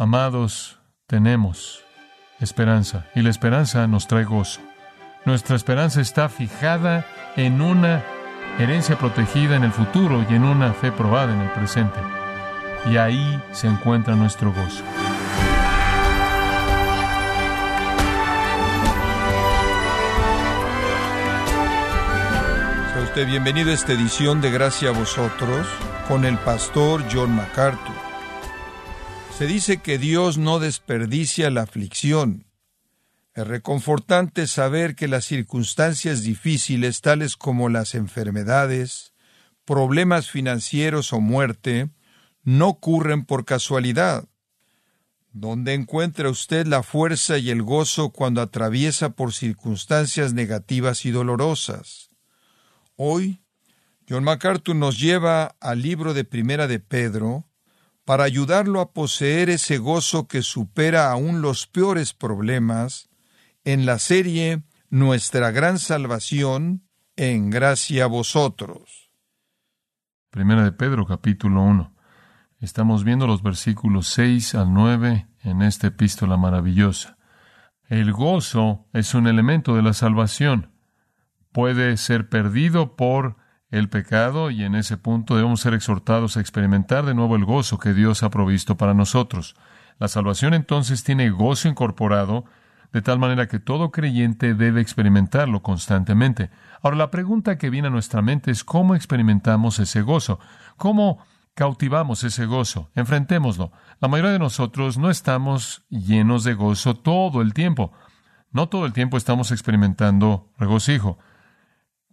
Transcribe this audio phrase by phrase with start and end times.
[0.00, 0.78] Amados,
[1.08, 1.84] tenemos
[2.38, 4.60] esperanza y la esperanza nos trae gozo.
[5.24, 8.04] Nuestra esperanza está fijada en una
[8.60, 11.98] herencia protegida en el futuro y en una fe probada en el presente.
[12.88, 14.84] Y ahí se encuentra nuestro gozo.
[22.92, 25.66] Sea usted bienvenido a esta edición de Gracia a vosotros
[26.06, 28.07] con el pastor John MacArthur.
[29.38, 32.46] Se dice que Dios no desperdicia la aflicción.
[33.34, 39.12] Es reconfortante saber que las circunstancias difíciles tales como las enfermedades,
[39.64, 41.88] problemas financieros o muerte
[42.42, 44.28] no ocurren por casualidad.
[45.30, 52.10] ¿Dónde encuentra usted la fuerza y el gozo cuando atraviesa por circunstancias negativas y dolorosas?
[52.96, 53.40] Hoy,
[54.08, 57.47] John MacArthur nos lleva al libro de Primera de Pedro
[58.08, 63.10] para ayudarlo a poseer ese gozo que supera aún los peores problemas
[63.64, 69.12] en la serie Nuestra gran salvación en gracia a vosotros.
[70.30, 71.94] Primera de Pedro capítulo 1.
[72.60, 77.18] Estamos viendo los versículos 6 al 9 en esta epístola maravillosa.
[77.90, 80.72] El gozo es un elemento de la salvación.
[81.52, 83.36] Puede ser perdido por
[83.70, 87.78] el pecado y en ese punto debemos ser exhortados a experimentar de nuevo el gozo
[87.78, 89.56] que Dios ha provisto para nosotros.
[89.98, 92.44] La salvación entonces tiene gozo incorporado
[92.92, 96.50] de tal manera que todo creyente debe experimentarlo constantemente.
[96.82, 100.38] Ahora la pregunta que viene a nuestra mente es cómo experimentamos ese gozo,
[100.76, 101.18] cómo
[101.54, 103.72] cautivamos ese gozo, enfrentémoslo.
[104.00, 107.92] La mayoría de nosotros no estamos llenos de gozo todo el tiempo.
[108.52, 111.18] No todo el tiempo estamos experimentando regocijo.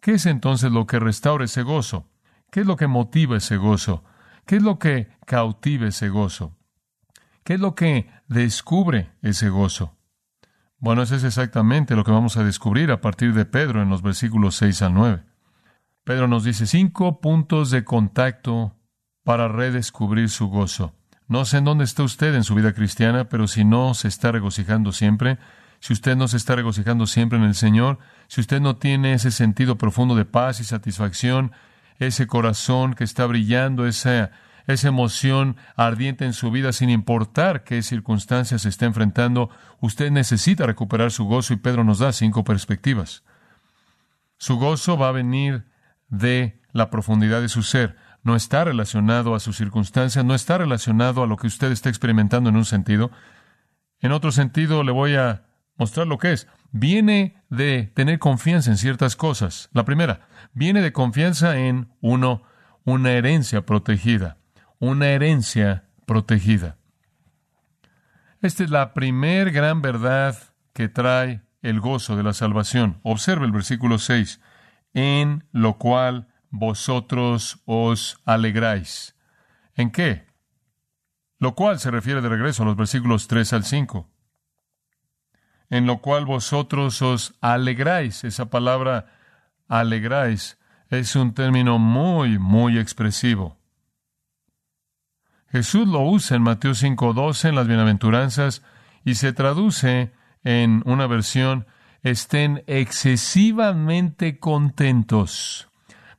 [0.06, 2.08] ¿Qué es entonces lo que restaura ese gozo?
[2.52, 4.03] ¿Qué es lo que motiva ese gozo?
[4.45, 6.56] ¿Qué es lo que cautiva ese gozo?
[7.44, 9.97] ¿Qué es lo que descubre ese gozo?
[10.78, 14.03] Bueno, eso es exactamente lo que vamos a descubrir a partir de Pedro en los
[14.03, 15.23] versículos 6 al 9.
[16.03, 18.75] Pedro nos dice cinco puntos de contacto
[19.24, 20.94] para redescubrir su gozo.
[21.28, 24.31] No sé en dónde está usted en su vida cristiana, pero si no se está
[24.31, 25.40] regocijando siempre,
[25.79, 27.97] si usted no se está regocijando siempre en el Señor,
[28.28, 31.52] si usted no tiene ese sentido profundo de paz y satisfacción,
[32.00, 34.31] ese corazón que está brillando, esa,
[34.68, 39.50] esa emoción ardiente en su vida, sin importar qué circunstancias se está enfrentando,
[39.80, 43.24] usted necesita recuperar su gozo y Pedro nos da cinco perspectivas.
[44.38, 45.66] Su gozo va a venir
[46.09, 47.96] de la profundidad de su ser.
[48.24, 52.50] No está relacionado a sus circunstancias, no está relacionado a lo que usted está experimentando
[52.50, 53.12] en un sentido.
[54.02, 55.44] En otro sentido, le voy a
[55.78, 56.47] mostrar lo que es.
[56.72, 59.69] Viene de tener confianza en ciertas cosas.
[59.74, 62.44] La primera, viene de confianza en uno,
[62.84, 64.38] una herencia protegida.
[64.80, 66.78] Una herencia protegida.
[68.41, 70.38] Esta es la primer gran verdad
[70.74, 73.00] que trae el gozo de la salvación.
[73.03, 74.41] Observe el versículo 6.
[74.94, 79.16] En lo cual vosotros os alegráis.
[79.75, 80.25] ¿En qué?
[81.40, 84.15] Lo cual se refiere de regreso a los versículos 3 al 5
[85.70, 88.24] en lo cual vosotros os alegráis.
[88.24, 89.08] Esa palabra
[89.68, 90.58] alegráis
[90.90, 93.58] es un término muy, muy expresivo.
[95.50, 98.62] Jesús lo usa en Mateo 5.12 en las bienaventuranzas
[99.03, 100.12] y se traduce
[100.44, 101.66] en una versión
[102.06, 105.70] estén excesivamente contentos.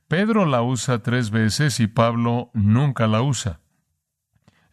[0.09, 3.61] Pedro la usa tres veces y Pablo nunca la usa.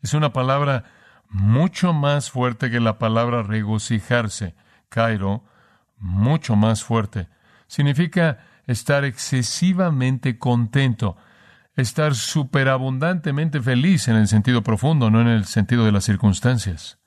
[0.03, 0.85] Es una palabra
[1.29, 4.56] mucho más fuerte que la palabra regocijarse.
[4.89, 5.45] Cairo,
[5.99, 7.28] mucho más fuerte.
[7.67, 11.17] Significa estar excesivamente contento,
[11.77, 16.99] estar superabundantemente feliz en el sentido profundo, no en el sentido de las circunstancias.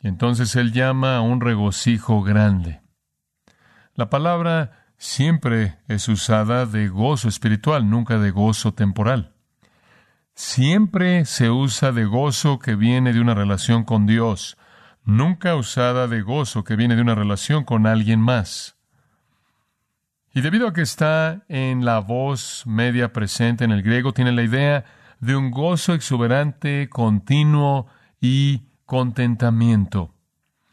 [0.00, 2.80] Y entonces él llama a un regocijo grande.
[3.94, 9.32] La palabra siempre es usada de gozo espiritual, nunca de gozo temporal.
[10.34, 14.58] Siempre se usa de gozo que viene de una relación con Dios,
[15.06, 18.76] nunca usada de gozo que viene de una relación con alguien más.
[20.34, 24.42] Y debido a que está en la voz media presente en el griego, tiene la
[24.42, 24.84] idea
[25.20, 27.86] de un gozo exuberante, continuo
[28.20, 30.14] y contentamiento.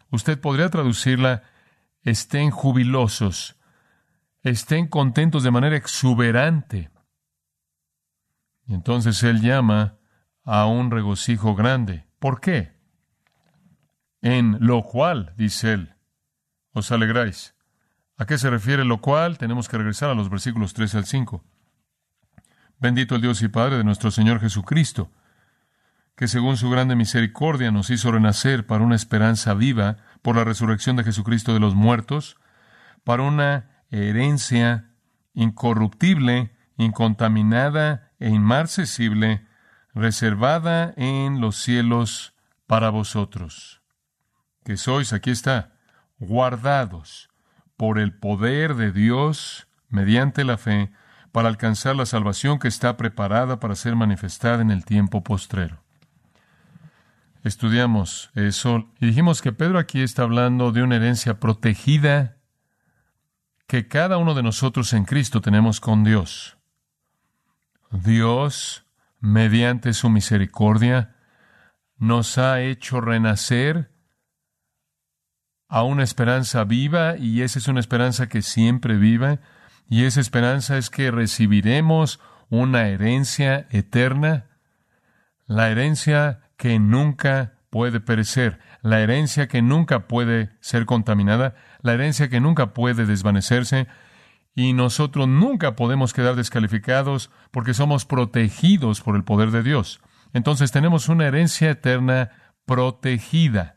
[0.09, 1.43] Usted podría traducirla,
[2.01, 3.55] estén jubilosos,
[4.41, 6.91] estén contentos de manera exuberante.
[8.65, 9.97] Y entonces él llama
[10.43, 12.05] a un regocijo grande.
[12.19, 12.72] ¿Por qué?
[14.23, 15.95] En lo cual, dice él,
[16.71, 17.55] os alegráis.
[18.17, 19.37] ¿A qué se refiere lo cual?
[19.37, 21.43] Tenemos que regresar a los versículos 3 al 5.
[22.79, 25.11] Bendito el Dios y Padre de nuestro Señor Jesucristo,
[26.15, 30.95] que según su grande misericordia nos hizo renacer para una esperanza viva por la resurrección
[30.95, 32.37] de Jesucristo de los muertos,
[33.03, 34.89] para una herencia
[35.33, 39.45] incorruptible, incontaminada e inmarcesible,
[39.93, 42.33] reservada en los cielos
[42.67, 43.82] para vosotros,
[44.63, 45.71] que sois, aquí está,
[46.19, 47.29] guardados
[47.77, 50.91] por el poder de Dios mediante la fe
[51.31, 55.83] para alcanzar la salvación que está preparada para ser manifestada en el tiempo postrero.
[57.43, 62.37] Estudiamos eso y dijimos que Pedro aquí está hablando de una herencia protegida
[63.67, 66.57] que cada uno de nosotros en Cristo tenemos con Dios.
[67.91, 68.85] Dios,
[69.19, 71.15] mediante su misericordia,
[71.97, 73.92] nos ha hecho renacer
[75.73, 79.39] a una esperanza viva y esa es una esperanza que siempre vive.
[79.89, 84.45] Y esa esperanza es que recibiremos una herencia eterna,
[85.47, 92.29] la herencia que nunca puede perecer, la herencia que nunca puede ser contaminada, la herencia
[92.29, 93.87] que nunca puede desvanecerse,
[94.53, 100.01] y nosotros nunca podemos quedar descalificados porque somos protegidos por el poder de Dios.
[100.33, 102.29] Entonces tenemos una herencia eterna
[102.67, 103.73] protegida,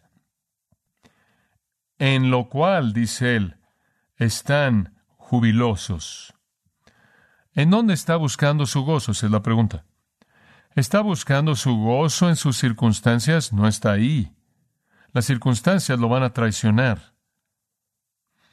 [1.99, 3.57] en lo cual, dice él,
[4.17, 6.35] están jubilosos.
[7.55, 9.13] ¿En dónde está buscando su gozo?
[9.13, 9.85] Es la pregunta.
[10.75, 13.53] ¿Está buscando su gozo en sus circunstancias?
[13.53, 14.35] No está ahí.
[15.13, 17.15] Las circunstancias lo van a traicionar.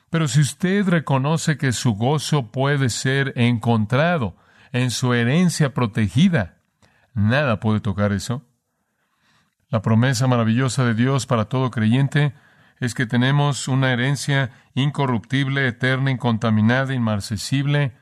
[0.10, 4.38] Pero si usted reconoce que su gozo puede ser encontrado
[4.72, 6.60] en su herencia protegida,
[7.14, 8.46] nada puede tocar eso.
[9.68, 12.34] La promesa maravillosa de Dios para todo creyente
[12.84, 17.94] es que tenemos una herencia incorruptible, eterna, incontaminada, inmarcesible,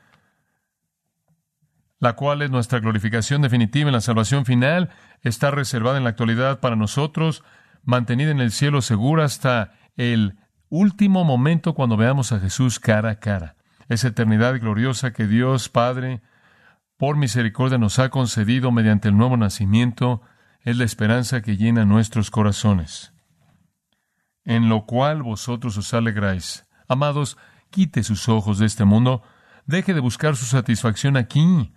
[2.00, 4.90] la cual es nuestra glorificación definitiva en la salvación final,
[5.20, 7.44] está reservada en la actualidad para nosotros,
[7.84, 10.36] mantenida en el cielo segura hasta el
[10.68, 13.54] último momento cuando veamos a Jesús cara a cara.
[13.88, 16.22] Esa eternidad gloriosa que Dios Padre,
[16.96, 20.22] por misericordia, nos ha concedido mediante el nuevo nacimiento,
[20.62, 23.11] es la esperanza que llena nuestros corazones
[24.44, 26.66] en lo cual vosotros os alegráis.
[26.88, 27.38] Amados,
[27.70, 29.22] quite sus ojos de este mundo,
[29.66, 31.74] deje de buscar su satisfacción aquí.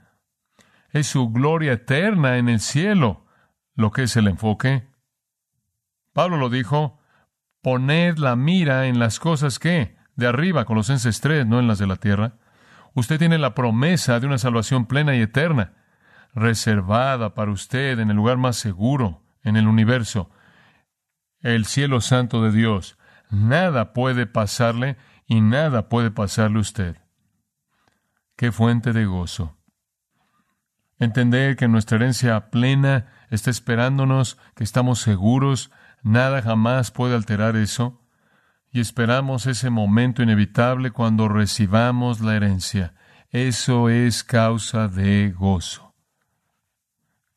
[0.89, 3.25] Es su gloria eterna en el cielo
[3.75, 4.87] lo que es el enfoque.
[6.13, 6.99] Pablo lo dijo,
[7.61, 11.87] poned la mira en las cosas que, de arriba, Colosenses 3, no en las de
[11.87, 12.37] la tierra.
[12.93, 15.73] Usted tiene la promesa de una salvación plena y eterna,
[16.33, 20.29] reservada para usted en el lugar más seguro en el universo,
[21.53, 22.97] el cielo santo de Dios.
[23.29, 24.97] Nada puede pasarle
[25.27, 26.97] y nada puede pasarle a usted.
[28.35, 29.55] Qué fuente de gozo.
[30.97, 35.71] Entender que nuestra herencia plena está esperándonos, que estamos seguros,
[36.01, 38.01] nada jamás puede alterar eso,
[38.71, 42.95] y esperamos ese momento inevitable cuando recibamos la herencia.
[43.29, 45.93] Eso es causa de gozo.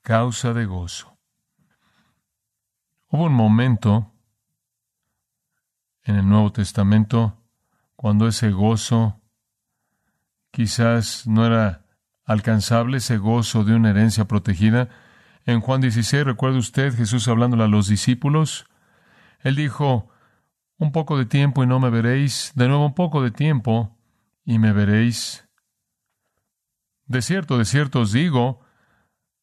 [0.03, 1.18] Causa de gozo.
[3.11, 4.13] Hubo un momento
[6.03, 7.43] en el Nuevo Testamento
[7.97, 9.21] cuando ese gozo
[10.51, 11.87] quizás no era
[12.25, 14.91] alcanzable, ese gozo de una herencia protegida.
[15.47, 18.67] En Juan 16, recuerda usted Jesús hablándole a los discípulos.
[19.41, 20.11] Él dijo,
[20.77, 23.97] un poco de tiempo y no me veréis, de nuevo un poco de tiempo
[24.45, 25.49] y me veréis.
[27.07, 28.61] De cierto, de cierto os digo,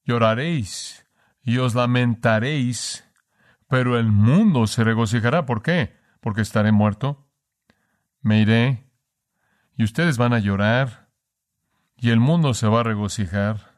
[0.03, 1.07] lloraréis
[1.41, 3.04] y os lamentaréis,
[3.75, 5.46] pero el mundo se regocijará.
[5.46, 5.98] ¿Por qué?
[6.22, 7.27] Porque estaré muerto.
[8.22, 8.89] Me iré
[9.75, 11.10] y ustedes van a llorar
[11.98, 13.74] y el mundo se va a regocijar.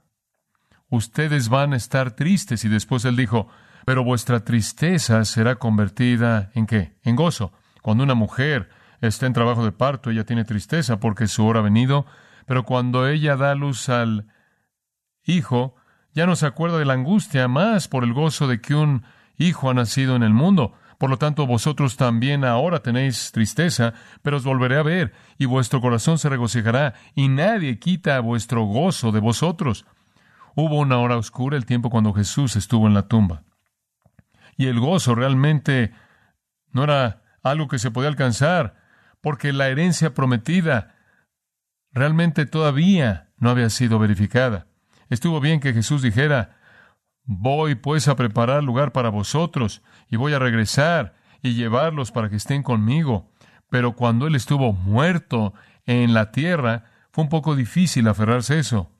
[0.87, 3.47] Ustedes van a estar tristes y después él dijo,
[3.87, 6.99] pero vuestra tristeza será convertida en qué?
[7.01, 7.51] En gozo.
[7.81, 8.69] Cuando una mujer
[9.01, 12.05] está en trabajo de parto, ella tiene tristeza porque su hora ha venido,
[12.45, 14.27] pero cuando ella da luz al
[15.23, 15.75] hijo,
[16.13, 19.03] ya no se acuerda de la angustia más por el gozo de que un
[19.37, 20.73] Hijo ha nacido en el mundo.
[20.97, 25.79] Por lo tanto, vosotros también ahora tenéis tristeza, pero os volveré a ver, y vuestro
[25.79, 29.85] corazón se regocijará, y nadie quita vuestro gozo de vosotros.
[30.55, 33.43] Hubo una hora oscura el tiempo cuando Jesús estuvo en la tumba.
[34.57, 35.93] Y el gozo realmente
[36.71, 38.75] no era algo que se podía alcanzar,
[39.21, 40.95] porque la herencia prometida
[41.91, 44.67] realmente todavía no había sido verificada.
[45.09, 46.56] Estuvo bien que Jesús dijera,
[47.29, 52.37] Voy pues a preparar lugar para vosotros, y voy a regresar y llevarlos para que
[52.37, 53.29] estén conmigo.
[53.69, 55.53] Pero cuando él estuvo muerto
[55.85, 58.91] en la tierra, fue un poco difícil aferrarse a eso.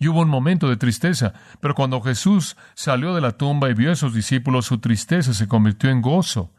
[0.00, 3.92] Y hubo un momento de tristeza, pero cuando Jesús salió de la tumba y vio
[3.92, 6.52] a sus discípulos, su tristeza se convirtió en gozo,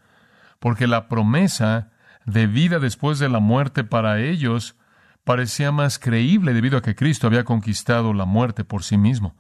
[0.60, 1.92] porque la promesa
[2.26, 4.78] de vida después de la muerte para ellos
[5.26, 9.36] parecía más creíble debido a que Cristo había conquistado la muerte por sí mismo.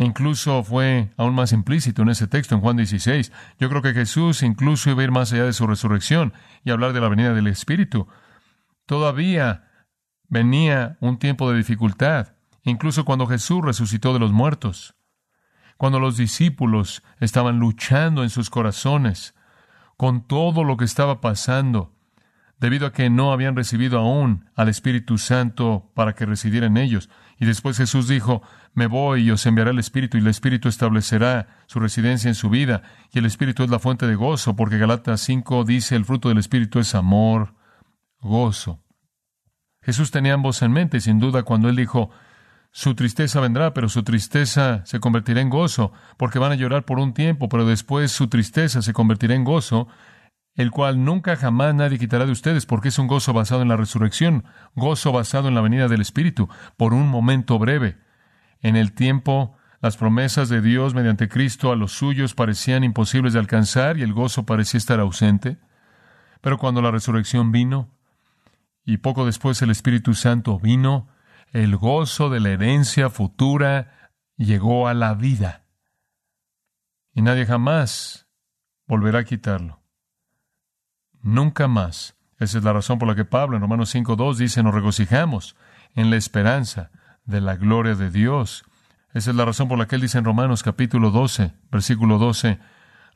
[0.00, 3.30] Incluso fue aún más implícito en ese texto en Juan 16.
[3.58, 6.32] Yo creo que Jesús incluso iba a ir más allá de su resurrección
[6.64, 8.08] y hablar de la venida del Espíritu.
[8.86, 9.68] Todavía
[10.26, 12.28] venía un tiempo de dificultad,
[12.62, 14.94] incluso cuando Jesús resucitó de los muertos,
[15.76, 19.34] cuando los discípulos estaban luchando en sus corazones
[19.98, 21.92] con todo lo que estaba pasando,
[22.58, 27.10] debido a que no habían recibido aún al Espíritu Santo para que residiera en ellos.
[27.40, 28.42] Y después Jesús dijo,
[28.74, 32.50] me voy y os enviaré el Espíritu, y el Espíritu establecerá su residencia en su
[32.50, 32.82] vida,
[33.12, 36.36] y el Espíritu es la fuente de gozo, porque Galatas 5 dice, el fruto del
[36.36, 37.54] Espíritu es amor,
[38.20, 38.84] gozo.
[39.80, 42.10] Jesús tenía ambos en mente, sin duda, cuando él dijo,
[42.72, 46.98] su tristeza vendrá, pero su tristeza se convertirá en gozo, porque van a llorar por
[46.98, 49.88] un tiempo, pero después su tristeza se convertirá en gozo,
[50.54, 53.76] el cual nunca jamás nadie quitará de ustedes, porque es un gozo basado en la
[53.76, 57.98] resurrección, gozo basado en la venida del Espíritu, por un momento breve.
[58.60, 63.38] En el tiempo, las promesas de Dios mediante Cristo a los suyos parecían imposibles de
[63.38, 65.58] alcanzar y el gozo parecía estar ausente.
[66.40, 67.90] Pero cuando la resurrección vino,
[68.84, 71.08] y poco después el Espíritu Santo vino,
[71.52, 75.64] el gozo de la herencia futura llegó a la vida.
[77.12, 78.28] Y nadie jamás
[78.86, 79.79] volverá a quitarlo.
[81.22, 82.16] Nunca más.
[82.38, 85.56] Esa es la razón por la que Pablo en Romanos 5.2 dice, nos regocijamos
[85.94, 86.90] en la esperanza
[87.24, 88.64] de la gloria de Dios.
[89.12, 92.58] Esa es la razón por la que él dice en Romanos capítulo 12, versículo 12,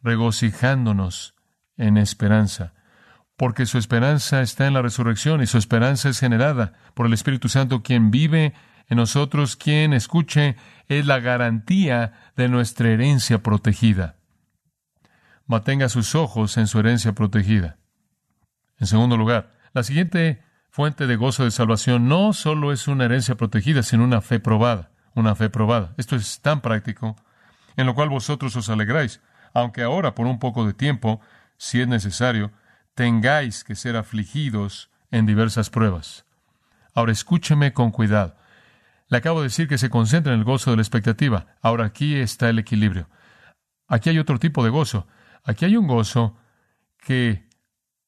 [0.03, 1.35] regocijándonos
[1.77, 2.75] en esperanza.
[3.37, 7.49] Porque su esperanza está en la resurrección y su esperanza es generada por el Espíritu
[7.49, 8.55] Santo, quien vive
[8.89, 10.57] en nosotros, quien escuche,
[10.89, 14.17] es la garantía de nuestra herencia protegida.
[15.47, 17.79] Mantenga sus ojos en su herencia protegida.
[18.79, 23.37] En segundo lugar, la siguiente fuente de gozo de salvación no solo es una herencia
[23.37, 25.95] protegida, sino una fe probada, una fe probada.
[25.97, 27.17] Esto es tan práctico,
[27.77, 29.21] en lo cual vosotros os alegráis,
[29.53, 31.21] aunque ahora por un poco de tiempo,
[31.57, 32.53] si es necesario,
[32.95, 36.27] tengáis que ser afligidos en diversas pruebas.
[36.93, 38.37] Ahora escúcheme con cuidado.
[39.09, 41.47] Le acabo de decir que se concentra en el gozo de la expectativa.
[41.61, 43.09] Ahora aquí está el equilibrio.
[43.87, 45.07] Aquí hay otro tipo de gozo.
[45.45, 46.37] Aquí hay un gozo
[46.99, 47.44] que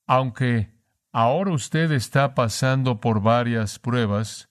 [0.07, 0.71] aunque
[1.13, 4.49] ahora usted está pasando por varias pruebas,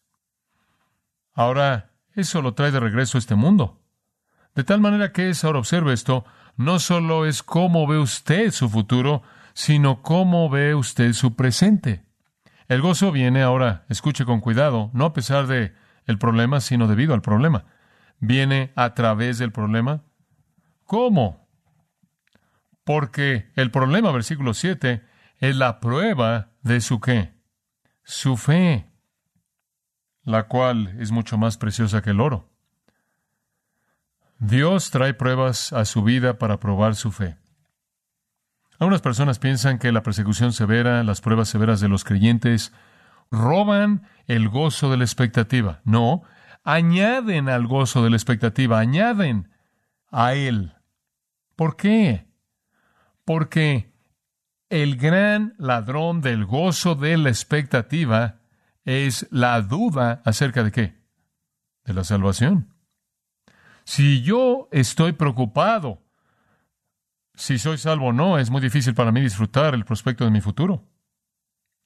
[1.34, 3.82] ahora eso lo trae de regreso a este mundo.
[4.54, 8.70] De tal manera que es, ahora observe esto, no solo es cómo ve usted su
[8.70, 9.22] futuro,
[9.54, 12.04] sino cómo ve usted su presente.
[12.68, 15.74] El gozo viene ahora, escuche con cuidado, no a pesar de
[16.06, 17.66] el problema, sino debido al problema.
[18.20, 20.04] Viene a través del problema.
[20.86, 21.48] ¿Cómo?
[22.84, 25.04] Porque el problema, versículo 7,
[25.40, 27.34] es la prueba de su qué?
[28.04, 28.90] Su fe,
[30.24, 32.50] la cual es mucho más preciosa que el oro.
[34.40, 37.38] Dios trae pruebas a su vida para probar su fe.
[38.78, 42.74] Algunas personas piensan que la persecución severa, las pruebas severas de los creyentes,
[43.32, 45.82] roban el gozo de la expectativa.
[45.86, 46.24] No,
[46.64, 49.50] añaden al gozo de la expectativa, añaden
[50.12, 50.74] a él.
[51.56, 52.28] ¿Por qué?
[53.24, 53.95] Porque
[54.82, 58.42] el gran ladrón del gozo de la expectativa
[58.84, 61.02] es la duda acerca de qué?
[61.86, 62.74] De la salvación.
[63.86, 66.02] Si yo estoy preocupado
[67.36, 70.42] si soy salvo o no, es muy difícil para mí disfrutar el prospecto de mi
[70.42, 70.88] futuro.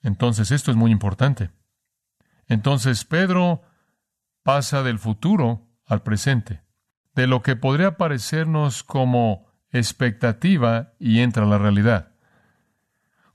[0.02, 1.52] Entonces esto es muy importante.
[2.48, 3.62] Entonces Pedro
[4.44, 6.64] pasa del futuro al presente,
[7.14, 12.09] de lo que podría parecernos como expectativa y entra a la realidad.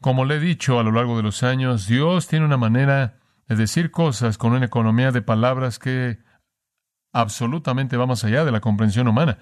[0.05, 3.57] Como le he dicho a lo largo de los años, Dios tiene una manera de
[3.57, 6.19] decir cosas con una economía de palabras que
[7.15, 9.39] absolutamente va más allá de la comprensión humana.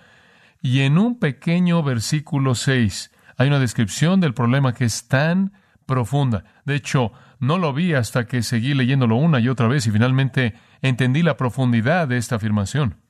[0.60, 5.52] Y en un pequeño versículo 6 hay una descripción del problema que es tan
[5.84, 6.44] profunda.
[6.64, 10.54] De hecho, no lo vi hasta que seguí leyéndolo una y otra vez y finalmente
[10.80, 13.00] entendí la profundidad de esta afirmación.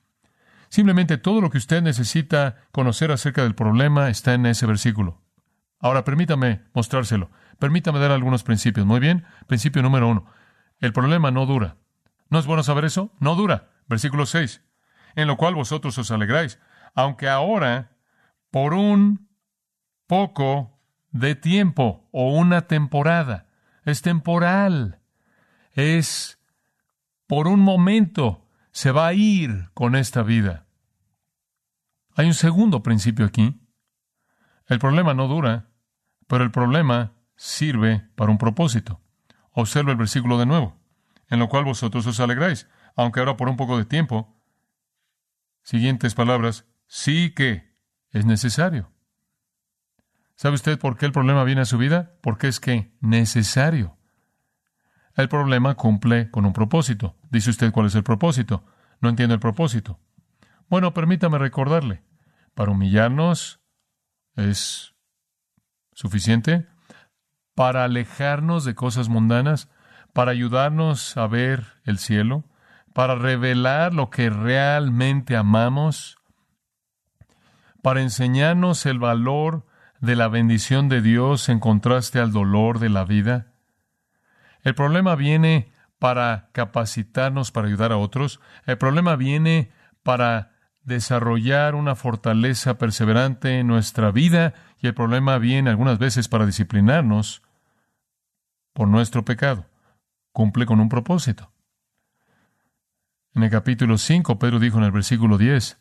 [0.70, 5.20] Simplemente todo lo que usted necesita conocer acerca del problema está en ese versículo.
[5.82, 7.30] Ahora permítame mostrárselo.
[7.58, 8.86] Permítame dar algunos principios.
[8.86, 9.24] Muy bien.
[9.48, 10.24] Principio número uno.
[10.78, 11.76] El problema no dura.
[12.30, 13.12] ¿No es bueno saber eso?
[13.18, 13.68] No dura.
[13.88, 14.62] Versículo 6.
[15.16, 16.58] En lo cual vosotros os alegráis,
[16.94, 17.96] aunque ahora,
[18.50, 19.28] por un
[20.06, 23.48] poco de tiempo o una temporada,
[23.84, 25.00] es temporal,
[25.72, 26.38] es
[27.26, 30.66] por un momento, se va a ir con esta vida.
[32.14, 33.60] Hay un segundo principio aquí.
[34.66, 35.71] El problema no dura,
[36.32, 39.02] pero el problema sirve para un propósito.
[39.50, 40.80] Observa el versículo de nuevo,
[41.28, 44.34] en lo cual vosotros os alegráis, aunque ahora por un poco de tiempo.
[45.62, 47.76] Siguientes palabras, sí que
[48.12, 48.90] es necesario.
[50.34, 52.14] ¿Sabe usted por qué el problema viene a su vida?
[52.22, 53.98] Porque es que necesario.
[55.14, 57.14] El problema cumple con un propósito.
[57.30, 58.64] Dice usted cuál es el propósito.
[59.02, 60.00] No entiende el propósito.
[60.70, 62.02] Bueno, permítame recordarle.
[62.54, 63.60] Para humillarnos
[64.34, 64.91] es
[65.92, 66.66] suficiente.
[67.54, 69.70] Para alejarnos de cosas mundanas.
[70.12, 72.44] Para ayudarnos a ver el cielo.
[72.92, 76.18] Para revelar lo que realmente amamos.
[77.82, 79.66] Para enseñarnos el valor
[80.00, 83.52] de la bendición de Dios en contraste al dolor de la vida.
[84.62, 88.40] El problema viene para capacitarnos para ayudar a otros.
[88.66, 89.70] El problema viene
[90.02, 90.51] para
[90.84, 97.42] desarrollar una fortaleza perseverante en nuestra vida y el problema viene algunas veces para disciplinarnos
[98.72, 99.66] por nuestro pecado.
[100.32, 101.52] Cumple con un propósito.
[103.34, 105.78] En el capítulo 5, Pedro dijo en el versículo 10,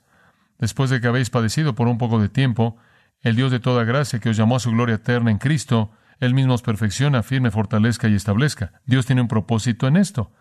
[0.60, 2.78] después de que habéis padecido por un poco de tiempo,
[3.22, 6.34] el Dios de toda gracia que os llamó a su gloria eterna en Cristo, Él
[6.34, 8.82] mismo os perfecciona, firme, fortalezca y establezca.
[8.86, 10.32] Dios tiene un propósito en esto.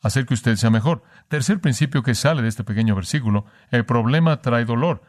[0.00, 1.02] Hacer que usted sea mejor.
[1.28, 5.02] Tercer principio que sale de este pequeño versículo, el problema trae dolor.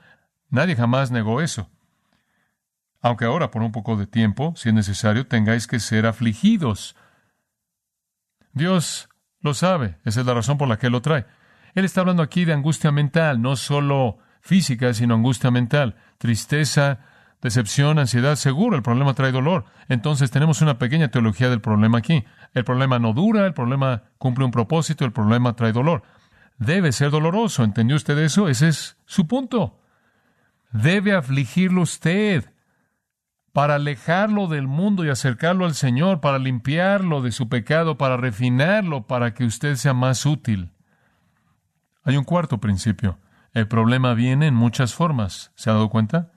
[0.50, 1.70] Nadie jamás negó eso.
[3.02, 6.96] Aunque ahora, por un poco de tiempo, si es necesario, tengáis que ser afligidos.
[8.52, 9.10] Dios
[9.42, 11.26] lo sabe, esa es la razón por la que lo trae.
[11.76, 17.00] Él está hablando aquí de angustia mental, no solo física, sino angustia mental tristeza,
[17.42, 19.66] decepción, ansiedad, seguro el problema trae dolor.
[19.88, 22.26] Entonces tenemos una pequeña teología del problema aquí.
[22.54, 26.04] El problema no dura, el problema cumple un propósito, el problema trae dolor.
[26.58, 28.50] Debe ser doloroso, ¿entendió usted eso?
[28.50, 29.80] Ese es su punto.
[30.72, 32.54] Debe afligirlo usted
[33.54, 39.08] para alejarlo del mundo y acercarlo al Señor, para limpiarlo de su pecado, para refinarlo,
[39.08, 40.72] para que usted sea más útil.
[42.04, 43.20] Hay un cuarto principio.
[43.54, 45.52] El problema viene en muchas formas.
[45.56, 46.32] ¿Se ha dado cuenta?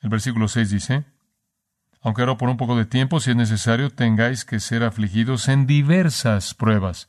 [0.00, 1.04] El versículo 6 dice,
[2.00, 5.66] aunque ahora por un poco de tiempo, si es necesario, tengáis que ser afligidos en
[5.66, 7.08] diversas pruebas.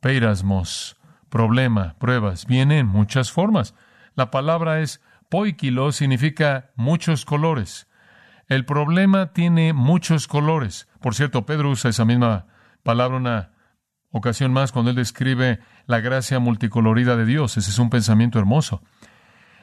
[0.00, 0.96] Peirasmos,
[1.28, 3.74] problema, pruebas, viene en muchas formas.
[4.14, 7.88] La palabra es poikilo, significa muchos colores.
[8.46, 10.88] El problema tiene muchos colores.
[11.00, 12.46] Por cierto, Pedro usa esa misma
[12.82, 13.50] palabra una
[14.10, 17.56] ocasión más cuando él describe la gracia multicolorida de Dios.
[17.56, 18.82] Ese es un pensamiento hermoso.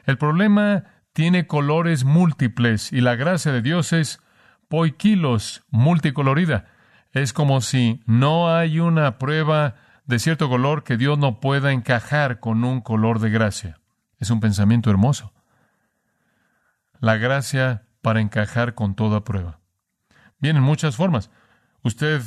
[0.04, 4.20] El problema tiene colores múltiples y la gracia de Dios es
[4.68, 6.66] poikilos, multicolorida.
[7.12, 9.74] Es como si no hay una prueba
[10.06, 13.78] de cierto color que Dios no pueda encajar con un color de gracia.
[14.18, 15.32] Es un pensamiento hermoso.
[17.00, 19.60] La gracia para encajar con toda prueba.
[20.38, 21.30] Vienen muchas formas.
[21.82, 22.22] Usted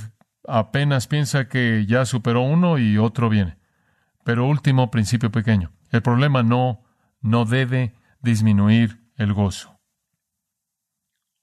[0.48, 3.58] apenas piensa que ya superó uno y otro viene.
[4.24, 5.72] Pero último principio pequeño.
[5.92, 6.84] El problema no,
[7.22, 9.80] no debe disminuir el gozo.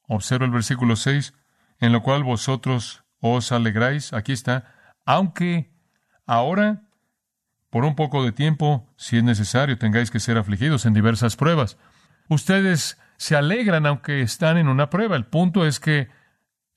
[0.07, 1.33] Observa el versículo 6,
[1.79, 4.13] en lo cual vosotros os alegráis.
[4.13, 4.75] Aquí está.
[5.05, 5.73] Aunque
[6.27, 6.83] ahora,
[7.71, 11.77] por un poco de tiempo, si es necesario, tengáis que ser afligidos en diversas pruebas.
[12.29, 15.15] Ustedes se alegran aunque están en una prueba.
[15.15, 16.09] El punto es que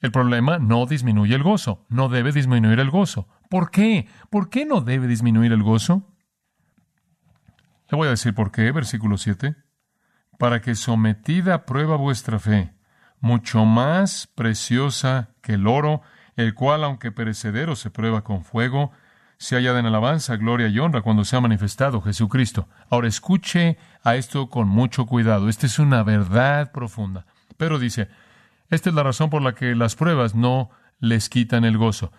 [0.00, 3.28] el problema no disminuye el gozo, no debe disminuir el gozo.
[3.50, 4.08] ¿Por qué?
[4.30, 6.14] ¿Por qué no debe disminuir el gozo?
[7.90, 9.65] Le voy a decir por qué, versículo 7.
[10.38, 12.72] Para que sometida a prueba vuestra fe,
[13.20, 16.02] mucho más preciosa que el oro,
[16.36, 18.92] el cual, aunque perecedero, se prueba con fuego,
[19.38, 22.68] se hallada en alabanza, gloria y honra cuando se ha manifestado Jesucristo.
[22.90, 25.48] Ahora escuche a esto con mucho cuidado.
[25.48, 27.26] Esta es una verdad profunda.
[27.56, 28.08] Pero dice,
[28.70, 32.12] esta es la razón por la que las pruebas no les quitan el gozo.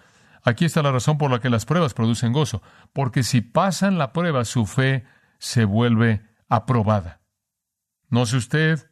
[0.43, 2.61] Aquí está la razón por la que las pruebas producen gozo,
[2.93, 5.05] porque si pasan la prueba, su fe
[5.39, 7.19] se vuelve aprobada.
[8.09, 8.89] No sé usted,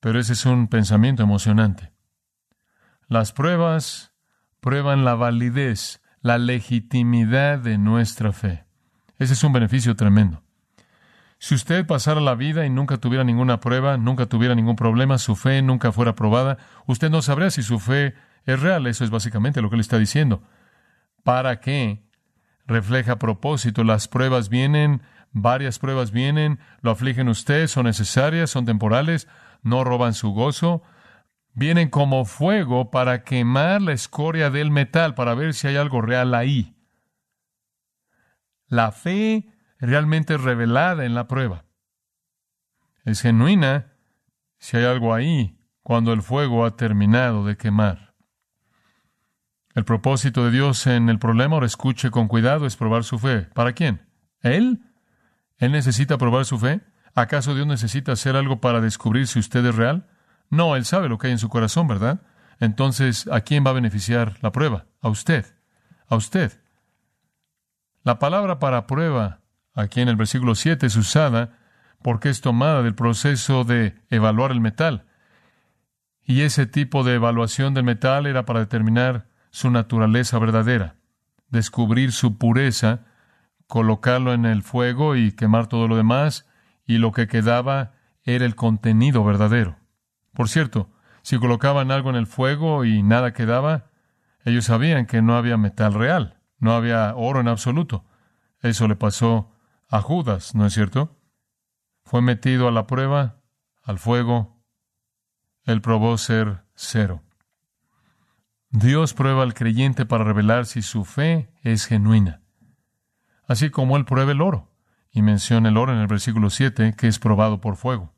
[0.00, 1.92] pero ese es un pensamiento emocionante.
[3.08, 4.12] Las pruebas
[4.60, 8.66] prueban la validez, la legitimidad de nuestra fe.
[9.18, 10.42] Ese es un beneficio tremendo.
[11.38, 15.36] Si usted pasara la vida y nunca tuviera ninguna prueba, nunca tuviera ningún problema, su
[15.36, 18.86] fe nunca fuera probada, usted no sabría si su fe es real.
[18.86, 20.42] Eso es básicamente lo que le está diciendo.
[21.24, 22.02] ¿Para qué?
[22.66, 23.84] Refleja propósito.
[23.84, 25.02] Las pruebas vienen,
[25.36, 29.28] varias pruebas vienen, lo afligen usted, son necesarias, son temporales,
[29.62, 30.82] no roban su gozo.
[31.52, 36.34] Vienen como fuego para quemar la escoria del metal, para ver si hay algo real
[36.34, 36.74] ahí.
[38.66, 41.66] La fe realmente es revelada en la prueba.
[43.04, 43.92] Es genuina
[44.58, 48.14] si hay algo ahí cuando el fuego ha terminado de quemar.
[49.74, 53.42] El propósito de Dios en el problema, ahora escuche con cuidado, es probar su fe.
[53.54, 54.08] ¿Para quién?
[54.40, 54.85] ¿Él?
[55.58, 56.80] ¿Él necesita probar su fe?
[57.14, 60.06] ¿Acaso Dios necesita hacer algo para descubrir si usted es real?
[60.50, 62.20] No, Él sabe lo que hay en su corazón, ¿verdad?
[62.60, 64.86] Entonces, ¿a quién va a beneficiar la prueba?
[65.00, 65.46] A usted.
[66.08, 66.52] A usted.
[68.02, 69.40] La palabra para prueba,
[69.74, 71.58] aquí en el versículo 7, es usada
[72.02, 75.06] porque es tomada del proceso de evaluar el metal.
[76.22, 80.96] Y ese tipo de evaluación del metal era para determinar su naturaleza verdadera,
[81.48, 83.00] descubrir su pureza,
[83.66, 86.46] colocarlo en el fuego y quemar todo lo demás,
[86.86, 89.76] y lo que quedaba era el contenido verdadero.
[90.32, 90.90] Por cierto,
[91.22, 93.90] si colocaban algo en el fuego y nada quedaba,
[94.44, 98.04] ellos sabían que no había metal real, no había oro en absoluto.
[98.60, 99.52] Eso le pasó
[99.88, 101.18] a Judas, ¿no es cierto?
[102.04, 103.40] Fue metido a la prueba,
[103.82, 104.62] al fuego.
[105.64, 107.22] Él probó ser cero.
[108.70, 112.45] Dios prueba al creyente para revelar si su fe es genuina.
[113.46, 114.70] Así como Él prueba el oro,
[115.10, 118.12] y menciona el oro en el versículo 7, que es probado por fuego.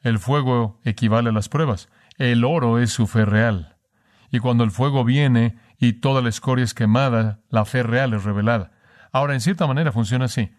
[0.00, 1.88] El fuego equivale a las pruebas.
[2.18, 3.76] El oro es su fe real.
[4.30, 8.24] Y cuando el fuego viene y toda la escoria es quemada, la fe real es
[8.24, 8.72] revelada.
[9.12, 10.50] Ahora, en cierta manera funciona así.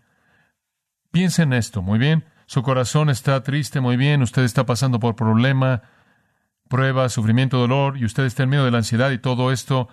[1.11, 2.25] Piensen en esto, muy bien.
[2.45, 4.21] Su corazón está triste, muy bien.
[4.21, 5.81] Usted está pasando por problema,
[6.69, 9.89] prueba, sufrimiento, dolor, y usted está en medio de la ansiedad y todo esto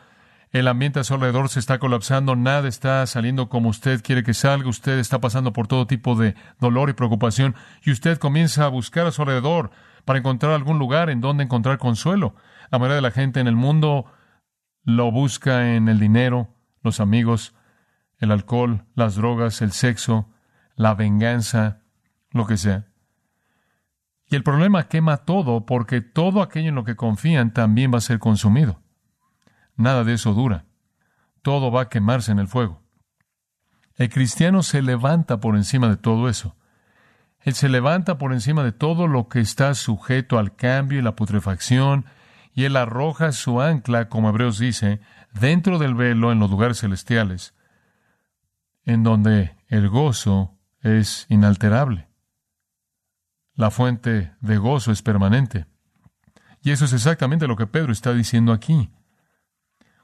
[0.53, 4.35] el ambiente a su alrededor se está colapsando, nada está saliendo como usted quiere que
[4.35, 8.69] salga, usted está pasando por todo tipo de dolor y preocupación, y usted comienza a
[8.69, 9.71] buscar a su alrededor
[10.05, 12.35] para encontrar algún lugar en donde encontrar consuelo.
[12.71, 14.07] La mayoría de la gente en el mundo
[14.83, 16.49] lo busca en el dinero,
[16.83, 17.55] los amigos,
[18.19, 20.31] el alcohol, las drogas, el sexo,
[20.75, 21.83] la venganza,
[22.33, 22.87] lo que sea.
[24.27, 28.03] Y el problema quema todo porque todo aquello en lo que confían también va a
[28.03, 28.81] ser consumido.
[29.81, 30.67] Nada de eso dura.
[31.41, 32.83] Todo va a quemarse en el fuego.
[33.97, 36.55] El cristiano se levanta por encima de todo eso.
[37.41, 41.17] Él se levanta por encima de todo lo que está sujeto al cambio y la
[41.17, 42.05] putrefacción,
[42.53, 45.01] y él arroja su ancla, como Hebreos dice,
[45.33, 47.55] dentro del velo en los lugares celestiales,
[48.85, 52.11] en donde el gozo es inalterable.
[53.55, 55.65] La fuente de gozo es permanente.
[56.61, 58.91] Y eso es exactamente lo que Pedro está diciendo aquí.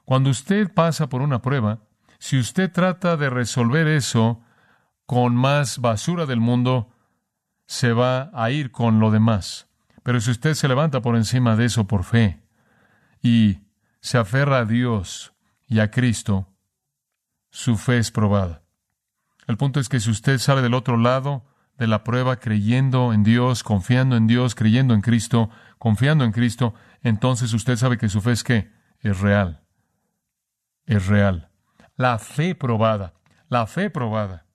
[0.07, 1.81] Cuando usted pasa por una prueba,
[2.17, 4.41] si usted trata de resolver eso
[5.05, 6.93] con más basura del mundo,
[7.65, 9.67] se va a ir con lo demás.
[10.03, 12.41] Pero si usted se levanta por encima de eso por fe
[13.21, 13.59] y
[13.99, 15.33] se aferra a Dios
[15.67, 16.55] y a Cristo,
[17.49, 18.63] su fe es probada.
[19.45, 21.43] El punto es que si usted sale del otro lado
[21.77, 26.75] de la prueba creyendo en Dios, confiando en Dios, creyendo en Cristo, confiando en Cristo,
[27.01, 28.45] entonces usted sabe que su fe es
[29.01, 29.66] es real
[30.87, 31.49] es real.
[31.95, 33.13] La fe probada,
[33.49, 34.45] la fe probada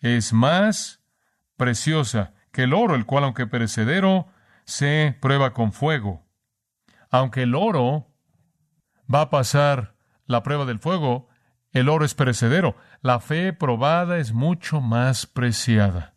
[0.00, 1.00] es más
[1.56, 4.28] preciosa que el oro, el cual, aunque perecedero,
[4.64, 6.26] se prueba con fuego.
[7.10, 8.08] Aunque el oro
[9.12, 9.94] va a pasar
[10.26, 11.28] la prueba del fuego,
[11.72, 12.76] el oro es perecedero.
[13.02, 16.14] La fe probada es mucho más preciada.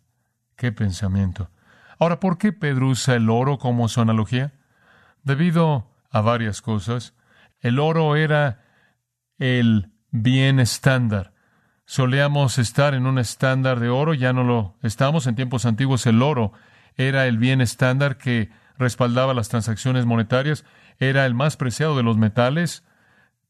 [0.55, 1.51] Qué pensamiento.
[1.99, 4.53] Ahora, ¿por qué Pedro usa el oro como su analogía?
[5.23, 7.13] Debido a varias cosas.
[7.59, 8.63] El oro era
[9.39, 11.33] el bien estándar.
[11.85, 15.25] Solíamos estar en un estándar de oro, ya no lo estamos.
[15.25, 16.53] En tiempos antiguos el oro
[16.95, 20.65] era el bien estándar que respaldaba las transacciones monetarias,
[20.99, 22.83] era el más preciado de los metales,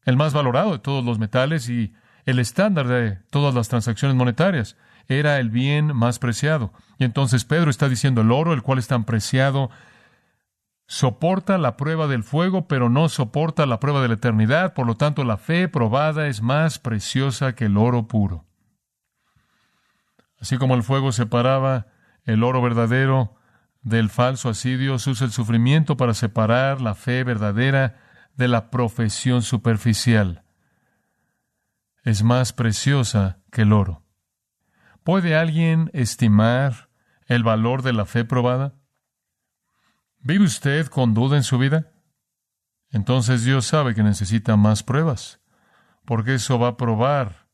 [0.04, 1.92] el más valorado de todos los metales y
[2.24, 4.76] el estándar de todas las transacciones monetarias.
[5.08, 6.72] Era el bien más preciado.
[6.98, 9.70] Y entonces Pedro está diciendo el oro, el cual es tan preciado,
[10.90, 14.74] soporta la prueba del fuego, pero no soporta la prueba de la eternidad.
[14.74, 18.44] Por lo tanto, la fe probada es más preciosa que el oro puro.
[20.40, 21.86] Así como el fuego separaba
[22.24, 23.36] el oro verdadero
[23.82, 27.96] del falso, así Dios usa el sufrimiento para separar la fe verdadera
[28.34, 30.42] de la profesión superficial.
[32.02, 34.02] Es más preciosa que el oro.
[35.04, 36.88] ¿Puede alguien estimar
[37.26, 38.79] el valor de la fe probada?
[40.22, 41.92] ¿Vive usted con duda en su vida?
[42.90, 45.40] Entonces Dios sabe que necesita más pruebas,
[46.04, 47.46] porque eso va a probar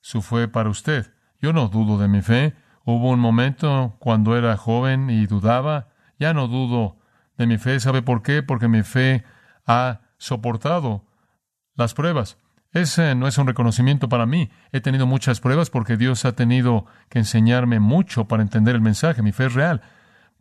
[0.00, 1.12] su fe para usted.
[1.40, 2.54] Yo no dudo de mi fe.
[2.84, 5.88] Hubo un momento cuando era joven y dudaba.
[6.18, 6.98] Ya no dudo
[7.36, 7.80] de mi fe.
[7.80, 8.42] ¿Sabe por qué?
[8.42, 9.24] Porque mi fe
[9.66, 11.04] ha soportado
[11.74, 12.38] las pruebas.
[12.72, 14.50] Ese no es un reconocimiento para mí.
[14.70, 19.22] He tenido muchas pruebas porque Dios ha tenido que enseñarme mucho para entender el mensaje.
[19.22, 19.82] Mi fe es real.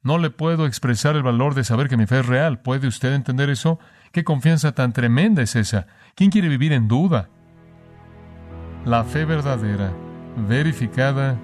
[0.04, 2.60] No le puedo expresar el valor de saber que mi fe es real.
[2.60, 3.78] ¿Puede usted entender eso?
[4.12, 5.86] ¿Qué confianza tan tremenda es esa?
[6.16, 7.30] ¿Quién quiere vivir en duda?
[8.84, 9.94] La fe verdadera,
[10.36, 11.38] verificada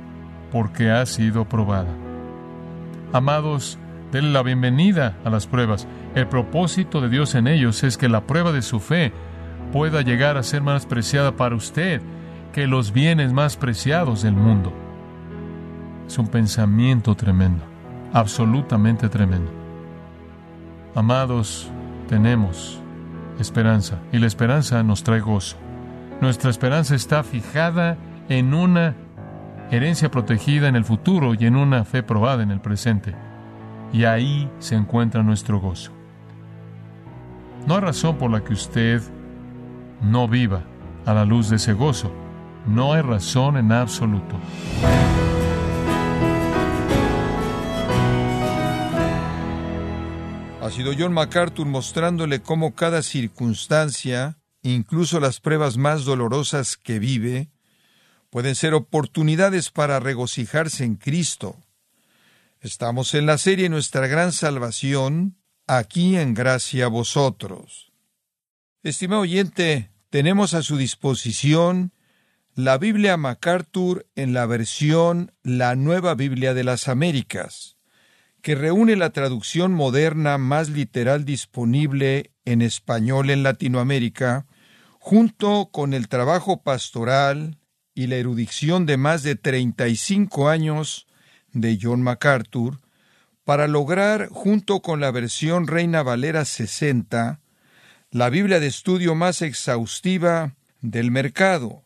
[0.51, 1.93] porque ha sido probada.
[3.13, 3.77] Amados,
[4.11, 5.87] denle la bienvenida a las pruebas.
[6.15, 9.13] El propósito de Dios en ellos es que la prueba de su fe
[9.71, 12.01] pueda llegar a ser más preciada para usted
[12.53, 14.73] que los bienes más preciados del mundo.
[16.07, 17.63] Es un pensamiento tremendo,
[18.13, 19.51] absolutamente tremendo.
[20.95, 21.69] Amados,
[22.07, 22.81] tenemos
[23.39, 25.57] esperanza y la esperanza nos trae gozo.
[26.21, 27.97] Nuestra esperanza está fijada
[28.29, 28.95] en una
[29.69, 33.13] herencia protegida en el futuro y en una fe probada en el presente.
[33.93, 35.91] Y ahí se encuentra nuestro gozo.
[37.67, 39.01] No hay razón por la que usted
[40.01, 40.61] no viva
[41.05, 42.11] a la luz de ese gozo.
[42.65, 44.35] No hay razón en absoluto.
[50.67, 57.49] Ha sido John MacArthur mostrándole cómo cada circunstancia, incluso las pruebas más dolorosas que vive,
[58.29, 61.55] pueden ser oportunidades para regocijarse en Cristo.
[62.59, 67.93] Estamos en la serie Nuestra Gran Salvación, aquí en gracia a vosotros.
[68.83, 71.93] Estimado oyente, tenemos a su disposición
[72.55, 77.76] la Biblia MacArthur en la versión La Nueva Biblia de las Américas,
[78.41, 84.45] que reúne la traducción moderna más literal disponible en español en Latinoamérica,
[84.99, 87.57] junto con el trabajo pastoral
[87.93, 91.07] y la erudición de más de 35 años
[91.51, 92.79] de John MacArthur,
[93.43, 97.39] para lograr, junto con la versión Reina Valera 60,
[98.11, 101.85] la Biblia de estudio más exhaustiva del mercado.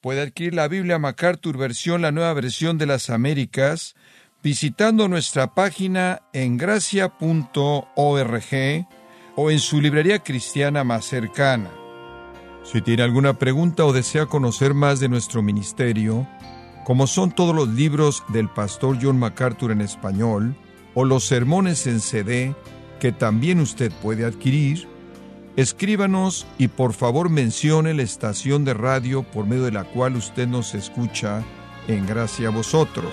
[0.00, 3.94] Puede adquirir la Biblia MacArthur versión, la nueva versión de las Américas,
[4.42, 7.84] visitando nuestra página en gracia.org
[9.36, 11.70] o en su librería cristiana más cercana.
[12.64, 16.26] Si tiene alguna pregunta o desea conocer más de nuestro ministerio,
[16.84, 20.56] como son todos los libros del pastor John MacArthur en español,
[20.94, 22.54] o los sermones en CD,
[22.98, 24.88] que también usted puede adquirir,
[25.56, 30.46] Escríbanos y por favor mencione la estación de radio por medio de la cual usted
[30.46, 31.42] nos escucha
[31.88, 33.12] en gracia a vosotros.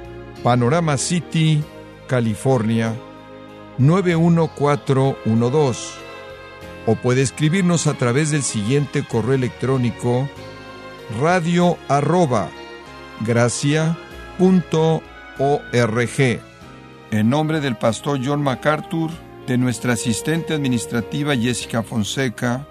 [0.43, 1.63] Panorama City,
[2.07, 2.95] California
[3.77, 6.01] 91412.
[6.87, 10.27] O puede escribirnos a través del siguiente correo electrónico
[11.19, 12.49] radio arroba
[17.11, 19.11] En nombre del pastor John MacArthur,
[19.45, 22.65] de nuestra asistente administrativa Jessica Fonseca,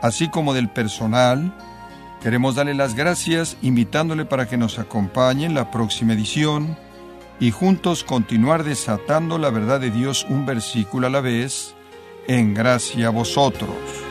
[0.00, 1.52] así como del personal,
[2.22, 6.85] queremos darle las gracias invitándole para que nos acompañe en la próxima edición
[7.40, 11.74] y juntos continuar desatando la verdad de Dios un versículo a la vez,
[12.26, 14.05] en gracia a vosotros.